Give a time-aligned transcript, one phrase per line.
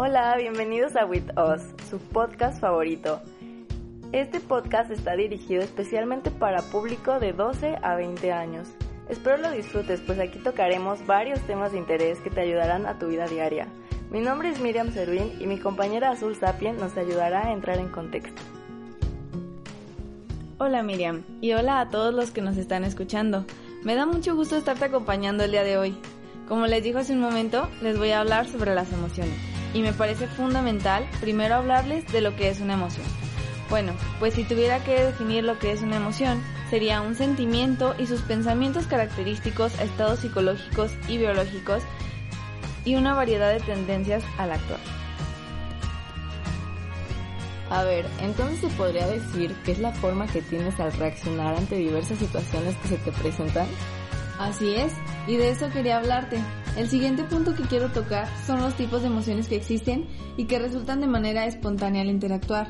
[0.00, 3.20] Hola, bienvenidos a With Us, su podcast favorito.
[4.12, 8.68] Este podcast está dirigido especialmente para público de 12 a 20 años.
[9.08, 13.08] Espero lo disfrutes, pues aquí tocaremos varios temas de interés que te ayudarán a tu
[13.08, 13.66] vida diaria.
[14.12, 17.88] Mi nombre es Miriam Serwin y mi compañera Azul Sapien nos ayudará a entrar en
[17.88, 18.40] contexto.
[20.58, 23.44] Hola Miriam y hola a todos los que nos están escuchando.
[23.82, 25.96] Me da mucho gusto estarte acompañando el día de hoy.
[26.46, 29.57] Como les dijo hace un momento, les voy a hablar sobre las emociones.
[29.74, 33.06] Y me parece fundamental primero hablarles de lo que es una emoción.
[33.70, 38.06] Bueno, pues si tuviera que definir lo que es una emoción, sería un sentimiento y
[38.06, 41.82] sus pensamientos característicos a estados psicológicos y biológicos
[42.84, 44.80] y una variedad de tendencias al actuar.
[47.70, 51.76] A ver, entonces se podría decir que es la forma que tienes al reaccionar ante
[51.76, 53.66] diversas situaciones que se te presentan.
[54.38, 54.92] Así es,
[55.26, 56.38] y de eso quería hablarte.
[56.76, 60.58] El siguiente punto que quiero tocar son los tipos de emociones que existen y que
[60.58, 62.68] resultan de manera espontánea al interactuar.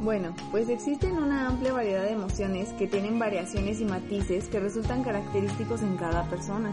[0.00, 5.02] Bueno, pues existen una amplia variedad de emociones que tienen variaciones y matices que resultan
[5.02, 6.72] característicos en cada persona.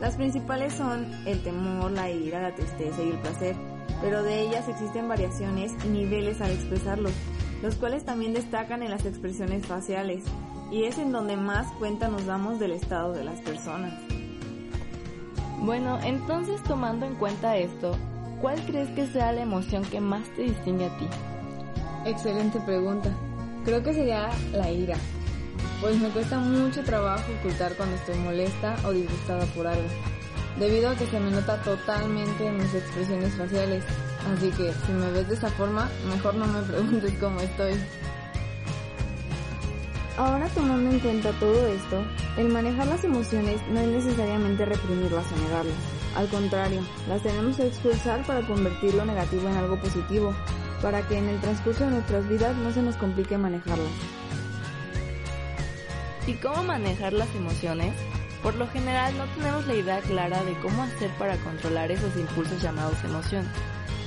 [0.00, 3.56] Las principales son el temor, la ira, la tristeza y el placer,
[4.00, 7.12] pero de ellas existen variaciones y niveles al expresarlos,
[7.60, 10.22] los cuales también destacan en las expresiones faciales,
[10.70, 13.92] y es en donde más cuenta nos damos del estado de las personas.
[15.60, 17.96] Bueno, entonces tomando en cuenta esto,
[18.40, 21.06] ¿cuál crees que sea la emoción que más te distingue a ti?
[22.06, 23.10] Excelente pregunta.
[23.64, 24.96] Creo que sería la ira,
[25.80, 29.88] pues me cuesta mucho trabajo ocultar cuando estoy molesta o disgustada por algo,
[30.58, 33.84] debido a que se me nota totalmente en mis expresiones faciales,
[34.34, 37.74] así que si me ves de esa forma, mejor no me preguntes cómo estoy.
[40.20, 42.04] Ahora tomando en cuenta todo esto,
[42.36, 45.74] el manejar las emociones no es necesariamente reprimirlas o negarlas.
[46.14, 50.34] Al contrario, las tenemos que expulsar para convertir lo negativo en algo positivo,
[50.82, 53.88] para que en el transcurso de nuestras vidas no se nos complique manejarlas.
[56.26, 57.94] ¿Y cómo manejar las emociones?
[58.42, 62.60] Por lo general no tenemos la idea clara de cómo hacer para controlar esos impulsos
[62.60, 63.48] llamados emoción.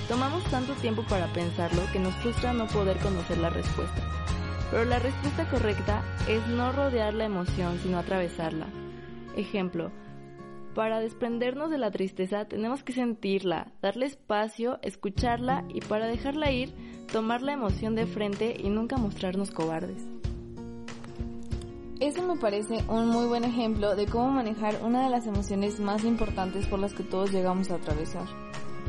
[0.08, 4.23] Tomamos tanto tiempo para pensarlo que nos frustra no poder conocer la respuesta.
[4.72, 8.68] Pero la respuesta correcta es no rodear la emoción, sino atravesarla.
[9.36, 9.92] Ejemplo,
[10.76, 16.74] para desprendernos de la tristeza tenemos que sentirla, darle espacio, escucharla y para dejarla ir,
[17.12, 20.04] tomar la emoción de frente y nunca mostrarnos cobardes.
[22.00, 26.04] Este me parece un muy buen ejemplo de cómo manejar una de las emociones más
[26.04, 28.26] importantes por las que todos llegamos a atravesar.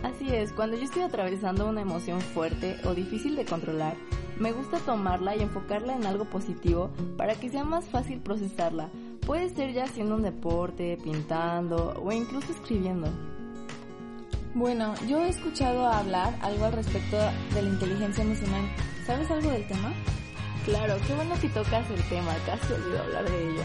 [0.02, 3.94] Así es, cuando yo estoy atravesando una emoción fuerte o difícil de controlar,
[4.38, 8.88] me gusta tomarla y enfocarla en algo positivo para que sea más fácil procesarla.
[9.26, 13.08] Puede ser ya haciendo un deporte, pintando o incluso escribiendo.
[14.54, 17.16] Bueno, yo he escuchado hablar algo al respecto
[17.54, 18.68] de la inteligencia emocional.
[19.06, 19.92] ¿Sabes algo del tema?
[20.64, 23.62] Claro, qué bueno que tocas el tema, casi olvidé hablar de ello.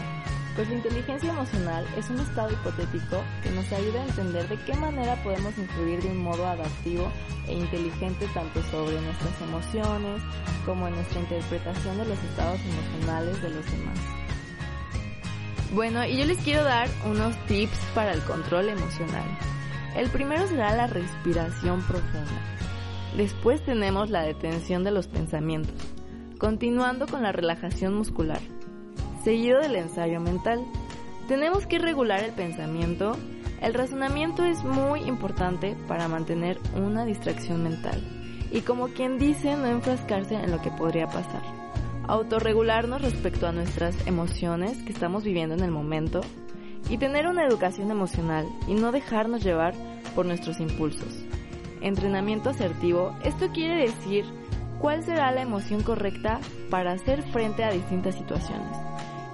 [0.56, 4.74] Pues la inteligencia emocional es un estado hipotético que nos ayuda a entender de qué
[4.74, 7.10] manera podemos influir de un modo adaptivo
[7.46, 10.22] e inteligente tanto sobre nuestras emociones
[10.66, 13.98] como en nuestra interpretación de los estados emocionales de los demás.
[15.72, 19.38] Bueno, y yo les quiero dar unos tips para el control emocional.
[19.96, 22.56] El primero será la respiración profunda.
[23.16, 25.74] Después tenemos la detención de los pensamientos,
[26.38, 28.40] continuando con la relajación muscular
[29.22, 30.64] seguido del ensayo mental.
[31.28, 33.16] Tenemos que regular el pensamiento.
[33.60, 38.02] El razonamiento es muy importante para mantener una distracción mental
[38.50, 41.42] y como quien dice no enfrascarse en lo que podría pasar.
[42.08, 46.22] Autorregularnos respecto a nuestras emociones que estamos viviendo en el momento
[46.88, 49.74] y tener una educación emocional y no dejarnos llevar
[50.14, 51.24] por nuestros impulsos.
[51.80, 54.24] Entrenamiento asertivo, esto quiere decir
[54.80, 58.76] cuál será la emoción correcta para hacer frente a distintas situaciones.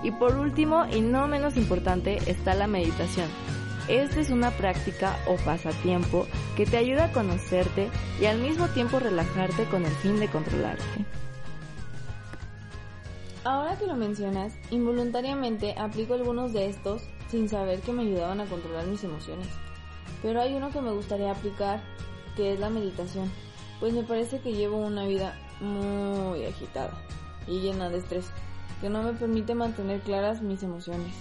[0.06, 3.28] Y por último, y no menos importante, está la meditación.
[3.88, 9.00] Esta es una práctica o pasatiempo que te ayuda a conocerte y al mismo tiempo
[9.00, 10.84] relajarte con el fin de controlarte.
[13.42, 18.46] Ahora que lo mencionas, involuntariamente aplico algunos de estos sin saber que me ayudaban a
[18.46, 19.48] controlar mis emociones.
[20.22, 21.82] Pero hay uno que me gustaría aplicar,
[22.36, 23.28] que es la meditación,
[23.80, 26.92] pues me parece que llevo una vida muy agitada
[27.48, 28.30] y llena de estrés,
[28.80, 31.14] que no me permite mantener claras mis emociones.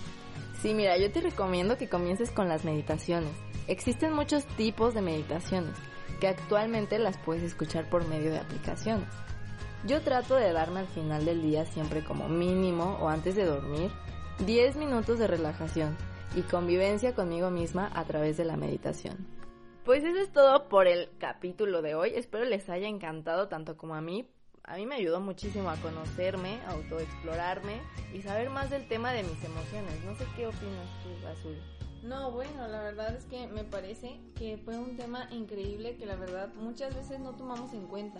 [0.61, 3.31] Sí, mira, yo te recomiendo que comiences con las meditaciones.
[3.67, 5.75] Existen muchos tipos de meditaciones
[6.19, 9.07] que actualmente las puedes escuchar por medio de aplicaciones.
[9.85, 13.91] Yo trato de darme al final del día siempre como mínimo o antes de dormir
[14.45, 15.95] 10 minutos de relajación
[16.35, 19.27] y convivencia conmigo misma a través de la meditación.
[19.83, 22.11] Pues eso es todo por el capítulo de hoy.
[22.15, 24.27] Espero les haya encantado tanto como a mí.
[24.67, 27.79] A mí me ayudó muchísimo a conocerme, a autoexplorarme
[28.13, 30.03] y saber más del tema de mis emociones.
[30.03, 31.55] No sé qué opinas tú, Azul.
[32.01, 36.15] No, bueno, la verdad es que me parece que fue un tema increíble que la
[36.15, 38.19] verdad muchas veces no tomamos en cuenta.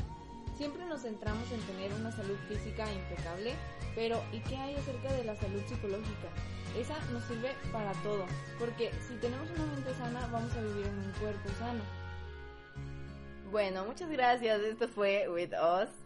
[0.56, 3.54] Siempre nos centramos en tener una salud física impecable,
[3.96, 6.30] pero ¿y qué hay acerca de la salud psicológica?
[6.78, 8.26] Esa nos sirve para todo,
[8.60, 11.82] porque si tenemos una mente sana vamos a vivir en un cuerpo sano.
[13.52, 14.62] Bueno, muchas gracias.
[14.62, 16.05] Esto fue With Us.